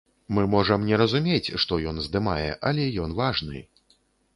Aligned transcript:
Мы 0.37 0.43
можам 0.53 0.85
не 0.87 0.99
разумець, 1.01 1.53
што 1.65 1.81
ён 1.95 2.03
здымае, 2.09 2.51
але 2.71 2.91
ён 3.05 3.19
важны. 3.25 3.69